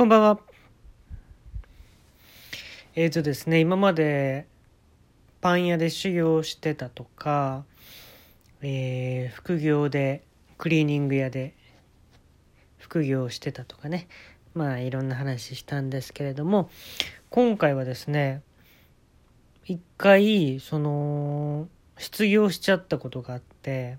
[0.00, 0.40] こんばんは。
[2.94, 4.46] えーとですね、今まで
[5.42, 7.66] パン屋で修行してたとか、
[8.62, 10.24] えー副業で
[10.56, 11.52] クリーニング屋で
[12.78, 14.08] 副業してたとかね、
[14.54, 16.70] まあいろんな話したんですけれども、
[17.28, 18.40] 今回はですね、
[19.66, 23.98] 一回、その、失業しちゃったことがあって、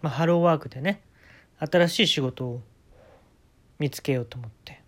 [0.00, 1.02] まあ、ハローワークでね、
[1.58, 2.62] 新しい仕事を
[3.78, 4.82] 見つけようと思って。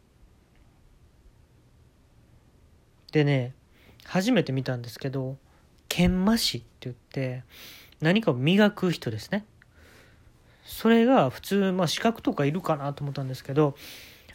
[3.12, 3.54] でね、
[4.04, 5.36] 初めて見たんですけど、
[5.88, 7.44] 研磨師って言って、
[8.00, 9.44] 何かを磨く人ですね。
[10.64, 13.74] それが普通、まあ資格とかいるかなと思ったんですけど、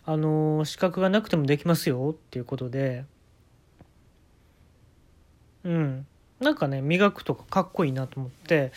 [0.05, 3.05] あの資格がなくてもできますよっていうことで、
[5.63, 6.05] うん。
[6.39, 8.71] なんかね、磨くとかかっこいいなと思って、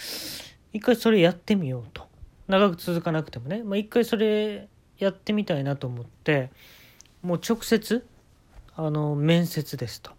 [0.72, 2.06] 一回それやってみようと。
[2.46, 6.50] 長く続かなくてもね、まあ、一回それやってみたいなと思って、
[7.22, 8.06] もう直接、
[8.74, 10.12] あの、面接ですと。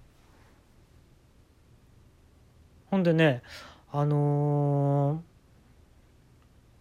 [2.89, 3.42] ほんでね、
[3.92, 5.28] あのー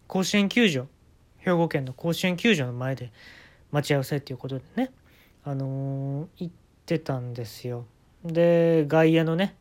[0.07, 0.87] 甲子園球場、
[1.39, 3.11] 兵庫県の甲子園球場の前で
[3.71, 4.91] 待ち合わせっていうことでね、
[5.43, 6.53] あのー行っ
[6.85, 7.85] てたんですよ。
[8.23, 9.55] で、外野のね、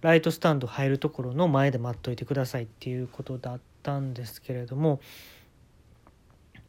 [0.00, 5.00] ライトスタンド入るところの前で待っといてくださいっていうことだったんですけれども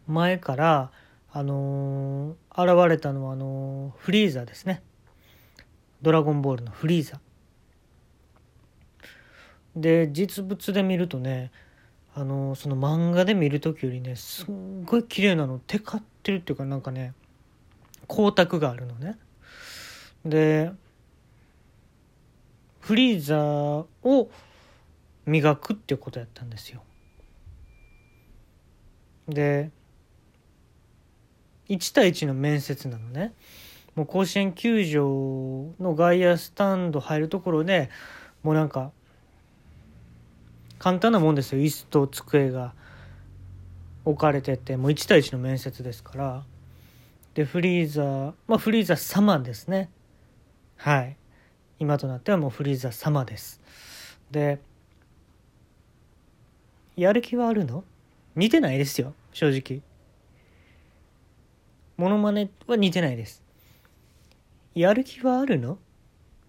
[0.10, 0.92] 前から
[1.32, 4.82] あのー現れたのはあのーフリーザですね。
[6.02, 7.20] ドラゴンボールのフリーザ。
[9.76, 11.52] で実物で見るとね
[12.16, 17.14] あのその漫画で見る時よりねすんごい綺麗なのテカってるっていうかなんかね
[18.10, 19.18] 光沢があるのね。
[20.26, 20.72] で
[22.80, 24.32] フリーザーを
[25.28, 26.82] 磨くっていうことやったんですよ。
[29.28, 29.70] で
[31.70, 33.34] 1対1の面接なのね。
[33.96, 37.90] もう甲子園球場の外野スタンド入るところで
[38.44, 38.92] もうなんか
[40.78, 41.62] 簡単なもんですよ。
[41.62, 42.74] 椅子と机が
[44.06, 46.44] 置かれててもう1対1の面接ですから。
[47.34, 49.90] でフリーザーまあフリーザ様ですね。
[50.78, 51.18] はい。
[51.80, 53.62] 今となってはもうフリーザ様です。
[54.32, 54.60] で
[56.96, 57.84] やる気はあるの？
[58.36, 59.14] 似てないですよ。
[59.34, 59.82] 正直。
[62.00, 63.44] モノマネは似てないです。
[64.74, 65.78] やる気はあるの？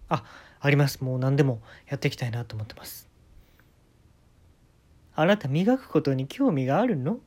[0.07, 0.23] あ
[0.61, 1.03] あります。
[1.03, 3.09] もう何でもやっていきたいなと思ってます。
[5.13, 7.19] あなた磨くことに興味があるの？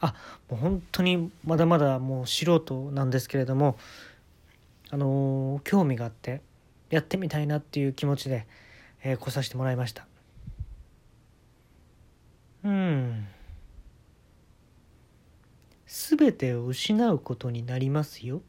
[0.00, 0.14] あ
[0.48, 3.76] もう本当にまだまだもう素人なんですけれども
[4.90, 6.42] あのー興味があって
[6.90, 8.46] やってみたいなっていう気持ちで、
[9.02, 10.06] えー来させてもらいました。
[12.62, 13.26] うん。
[15.86, 18.42] 全てを失うことになりますよ。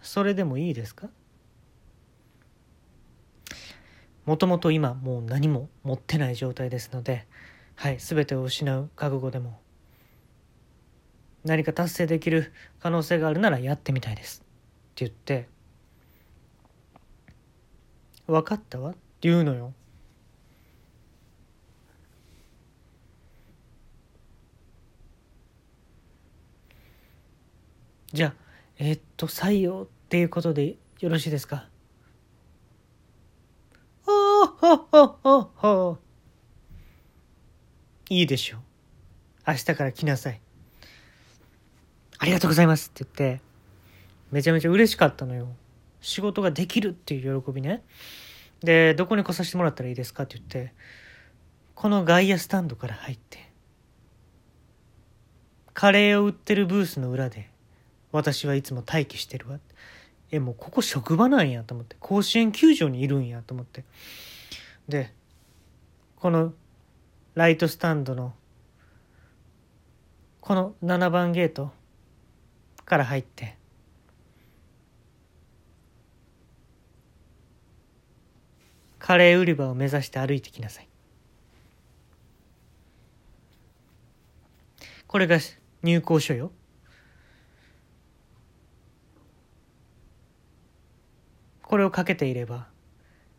[0.00, 1.08] それでもいいですか？
[4.24, 7.26] もともと今もう何も持ってない状態ですので
[7.76, 9.60] はい全てを失う覚悟でも
[11.44, 14.44] 何か達成できる可能性があるならやってみたいですっ
[14.94, 15.48] て言って
[18.26, 19.72] 分かったわって言うのよ。
[28.16, 28.34] じゃあ
[28.78, 31.68] えーっと採用っていうことでよろしいですか？
[34.06, 35.98] あはははは。
[38.08, 38.60] いいでしょう。
[39.48, 40.40] 明日から来なさい。
[42.16, 43.42] ありがとうございますって言って、
[44.32, 45.48] めちゃめちゃ嬉しかったのよ。
[46.00, 47.82] 仕事ができるっていう喜びね。
[48.60, 50.72] で、どこに来させてもらったらいいですかって言って、
[51.74, 53.50] この外野スタンドから入って、
[55.74, 57.50] カレーを売ってるブースの裏で、
[58.12, 59.58] 私はいつも待機してるわ。
[60.30, 63.84] え、もうここ職場なんやと思って、甲子園球場にいるんやと思って。
[64.88, 65.12] で、
[66.16, 66.52] この
[67.34, 68.34] ライトスタンドの、
[70.40, 71.72] この7番ゲート
[72.84, 73.56] から入って、
[78.98, 80.88] カレー売り場を目指して歩いてきなさい。
[85.06, 85.38] これが
[85.82, 86.50] 入校書よ。
[91.62, 92.66] これをかけていれば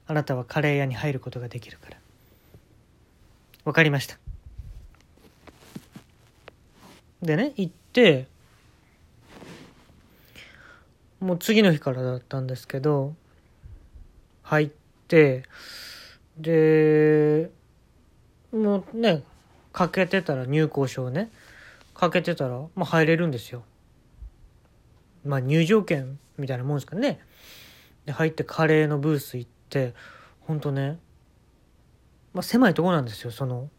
[0.07, 1.97] あなたはカレー屋に入ることができるから
[3.65, 4.17] わかりました
[7.21, 8.27] でね行って
[11.19, 13.13] もう次の日からだったんですけど
[14.44, 14.69] 入っ
[15.07, 15.43] て
[16.38, 17.50] で
[18.51, 19.23] もうね
[19.73, 21.29] かけてたら入校証ね
[21.97, 23.63] かけてたら、まあ、入れるんですよ。
[25.25, 27.19] まあ入場券みたいなもんですかね。
[28.07, 29.94] で入ってカレーのブース行って
[30.39, 30.98] ほんとね、
[32.33, 33.69] まあ、狭いとこなんですよその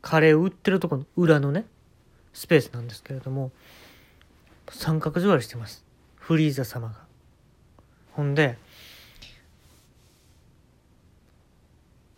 [0.00, 1.66] カレーを売ってるとこの裏のね
[2.32, 3.52] スペースなんですけれども
[4.70, 5.84] 三角座りしてます
[6.16, 6.94] フリーザ様が。
[8.12, 8.56] ほんで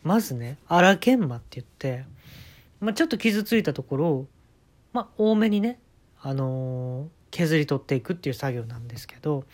[0.04, 2.04] まずね荒研磨って言って、
[2.80, 4.26] まあ、ちょっと傷ついたところを、
[4.92, 5.80] まあ、多めにね、
[6.20, 9.44] あのー、削り取っていくっていう作業なんですけど、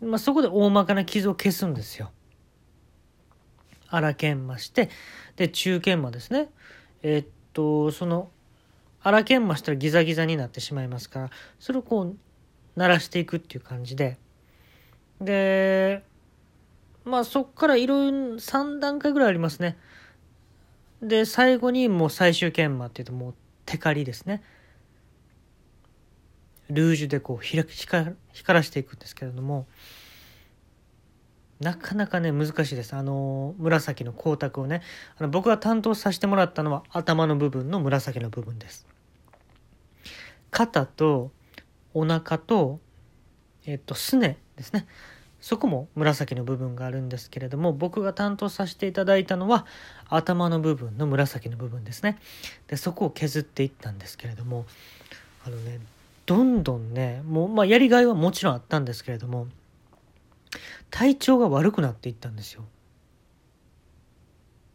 [0.00, 2.10] まあ、そこで大まかな傷を消すんですよ。
[3.88, 4.90] 荒研磨して
[5.36, 6.48] で中研磨ですね。
[7.02, 8.30] えー、っとその
[9.00, 12.16] 荒研磨したらギザギザになってしまいますからそれをこう
[12.74, 14.18] 鳴らしていくっていう感じで
[15.20, 16.02] で
[17.04, 19.78] まあそっからいろいろ3段階ぐらいありますね。
[21.02, 23.34] で最後にもう最終研磨っていうともう
[23.64, 24.42] テカリですね。
[26.70, 28.14] ルージュでこう光
[28.46, 29.66] らしていくんですけれども
[31.60, 32.94] なかなかね難しいです。
[32.94, 34.82] あの紫の光沢をね
[35.18, 38.86] あの僕が担当させてもらったのは頭の部分の紫の部分です。
[40.50, 41.30] 肩と
[41.94, 42.80] お腹と
[43.64, 44.86] えっとすねですね。
[45.40, 49.64] そこも紫の部分があるんですけれども僕が担当させていただいたのは
[50.08, 52.18] 頭の部分の紫の部分ですね。
[52.66, 54.66] でそこを削っていったんですけれども
[55.46, 55.78] あのね
[56.26, 59.46] どんどんねもう、まあ、やりがいはもちろんあったんですけれども
[60.90, 62.64] 体調が悪くなっていったんですよ。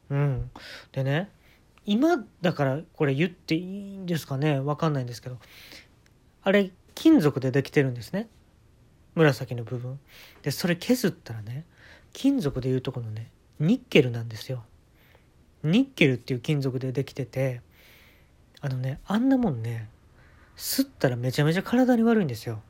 [0.09, 0.51] うん、
[0.92, 1.30] でね
[1.86, 4.59] 今だからこれ言っていいんですかね？
[4.59, 5.38] 分かんないんですけど
[6.44, 8.27] あれ金属でできてるんですね
[9.15, 10.00] 紫の部分。
[10.42, 11.65] でそれ削ったらね
[12.13, 14.63] 金属でいうとこのねニッケルなんですよ。
[15.63, 17.62] ニッケルっていう金属でできてて
[18.62, 19.89] あのねあんなもんね
[20.61, 22.61] 吸ったらめちゃめちゃ体に悪いんですよ。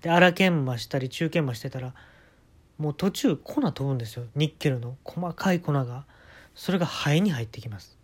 [0.00, 1.92] で荒研磨したり中研磨してたら
[2.78, 4.26] もう途中粉飛ぶんですよ。
[4.36, 4.96] ニッケルの。
[5.02, 6.06] 細かい粉が。
[6.54, 7.98] それが肺に入ってきます。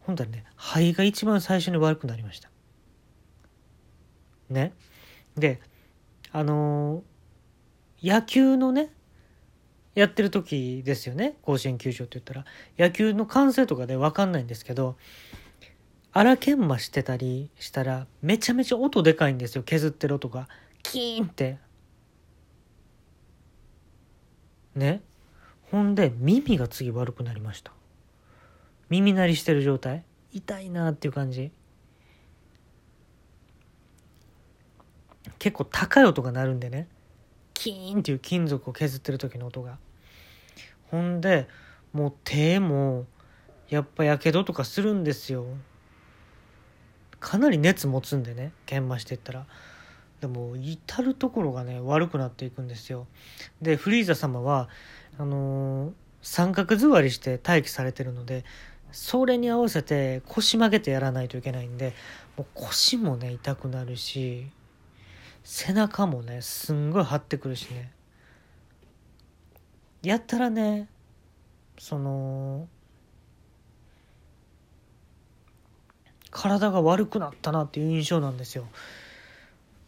[0.00, 2.50] ほんだらね肺が一番最初に悪くなりました。
[4.50, 4.74] ね。
[5.34, 5.62] で
[6.30, 8.92] あのー、野球のね
[9.94, 11.38] やってる時ですよね。
[11.40, 12.44] 甲子園球場って言ったら。
[12.78, 14.98] 野球の完成とかで分かんないんですけど
[16.16, 19.64] 荒研磨してたりしたらめちゃめちゃ音でかいんですよ。
[19.64, 20.48] 削ってる音が。
[20.84, 21.58] キーンって。
[24.76, 25.02] ね。
[25.72, 27.72] ほんで耳が次悪くなりました。
[28.88, 30.04] 耳鳴りしてる状態。
[30.32, 31.50] 痛いなっていう感じ。
[35.40, 36.86] 結構高い音が鳴るんでね。
[37.54, 39.78] キーンっていう金属を削ってる時の音が。
[40.92, 41.48] ほんで
[41.92, 43.06] もう手も
[43.68, 45.44] やっぱやけどとかするんですよ。
[47.24, 49.46] かなり熱持つんでね研磨していったら。
[50.20, 53.06] でも至る所がね悪くなっていくんですよ。
[53.62, 54.68] でフリーザ様は
[55.18, 58.44] あのー、三角座りして待機されてるので
[58.92, 61.94] それに合わせて腰曲げてやらないといけないんで
[62.36, 64.46] もう腰もね痛くなるし
[65.42, 67.90] 背中もねすんごい張ってくるしね。
[70.02, 70.88] やったらね
[71.78, 72.68] その
[76.34, 78.66] 体が悪くなったなっていう印象なんですよ。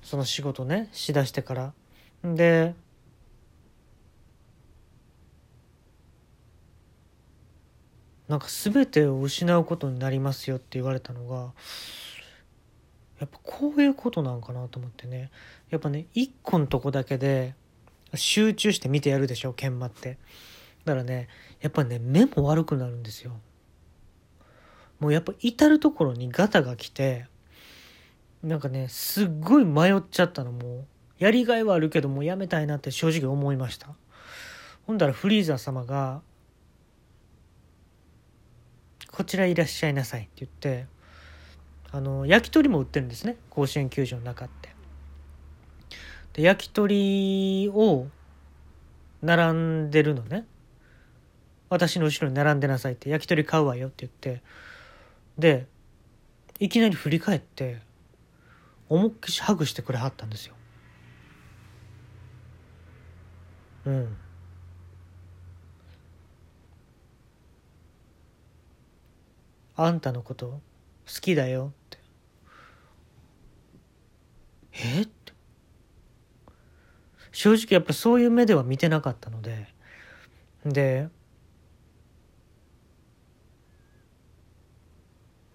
[0.02, 1.73] その仕事ねしだしてから。
[2.25, 2.75] で
[8.28, 11.52] なんか全てを失うことになりますよって言われたのが
[13.21, 15.30] やっぱこういうことなんかなと思ってね。
[15.71, 17.54] やっぱね一個のとこだけで
[18.14, 20.18] 集中して見てやるでしょ研磨って。
[20.85, 21.28] だからね
[21.61, 23.32] やっぱね目も悪くなるんですよ。
[25.00, 27.26] もうやっぱ至る所にガタが来て
[28.43, 30.53] なんかねすっごい迷っちゃったの。
[30.53, 30.87] も
[31.19, 33.88] やりがいはあるけどもうやめたいなって正直思いました。
[34.87, 36.21] ほんだらフリーザー様が
[39.11, 40.87] 「こちらいらっしゃいなさい」って言って
[41.91, 43.37] あの焼き鳥も売ってるんですね。
[43.50, 44.75] 甲子園球場の中って。
[46.35, 48.09] で焼き鳥を
[49.23, 50.45] 並んでるのね。
[51.69, 54.43] 私の後ろに並んでなさいって焼き鳥買うわよって言って
[55.38, 55.66] で
[56.59, 57.81] いきなり振り返って
[58.88, 60.55] 思いっきしハグしてくれはったんですよ。
[63.87, 64.16] うん。
[69.76, 70.61] あんたのこと好
[71.21, 71.99] きだよって。
[74.73, 75.02] え？
[75.02, 75.33] って。
[77.31, 79.69] 正直やっぱそういう目では見てなかったので。
[80.64, 81.09] で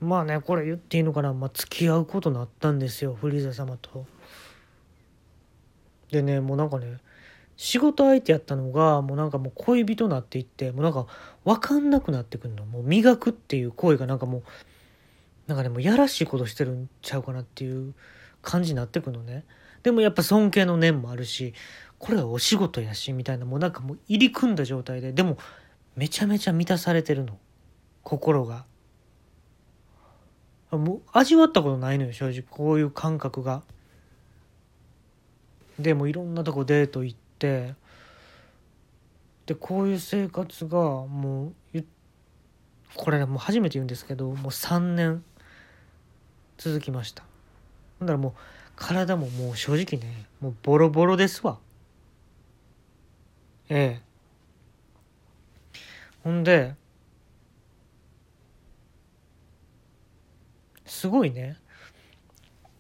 [0.01, 4.05] まあねこれ言っていいのかな、まあ、付き合うことになったんですよフリーザ様と。
[6.11, 6.97] でねもうなんかね
[7.55, 11.05] 仕事相手やったのがもうなんかもう恋人になっていってもうなんか
[11.45, 12.65] 分かんなくなってくるの。
[12.65, 14.43] もう磨くっていう行為がなんかもう
[15.45, 17.93] なんかねもうやらしいことしてるんちゃうかなっていう
[18.41, 19.45] 感じになってくるのね。
[19.83, 21.53] でもやっぱ尊敬の念もあるし
[21.99, 25.37] これはお仕事やしみたいなもうなんかもう入り組んだ状態ででも
[25.95, 27.37] めちゃめちゃ満たされてるの。
[28.03, 28.65] 心が。
[30.71, 32.43] もう味わったことないのよ正直。
[32.43, 33.63] こういう感覚が。
[35.79, 37.75] でもいろんなとこデート行って。
[39.45, 41.83] でこういう生活がもう
[42.95, 45.23] これもう初めて言うんですけどもう3年
[46.57, 47.23] 続きました。
[47.99, 48.33] ほんだらもう
[48.75, 51.57] 体ももう正直ねもうボロボロですわ。
[53.69, 55.79] ええ。
[56.23, 56.75] ほんで
[61.01, 61.57] すごいね。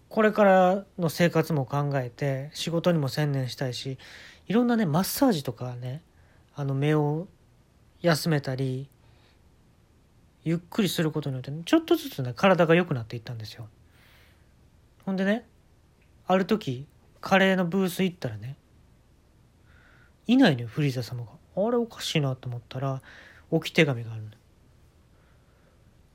[0.07, 3.97] これからの生活も考えて仕事にも専念したいし
[4.47, 6.03] いろんなねマッサージとかね
[6.53, 7.27] あの目を
[8.01, 8.87] 休めたり
[10.43, 13.67] ゆっくりすることによってちょっとずつね体が良くなっていったんですよ。
[15.03, 15.43] ほんでね
[16.27, 16.85] ある時
[17.21, 18.55] カレーのブース行ったらね
[20.27, 21.31] いないのよフリーザ様が。
[21.55, 23.01] あれおかしいなと思ったら
[23.49, 24.29] 置き手紙があるの。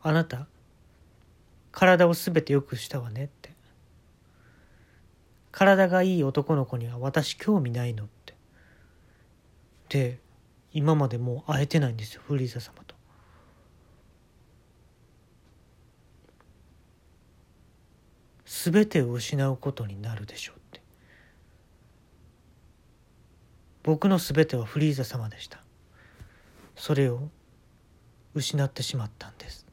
[0.02, 0.46] あなた
[1.76, 3.50] 体を全て良くしたわねって。
[5.52, 8.34] 体がいい男の子には私興味ないのって。
[9.90, 10.18] で
[10.72, 12.94] 今までもう会えてないんですよフリーザ様と。
[18.46, 20.80] 全てを失うことになるでしょうって。
[23.82, 25.60] 僕の全てはフリーザ様でした。
[26.74, 27.28] それを
[28.34, 29.65] 失ってしまったんです。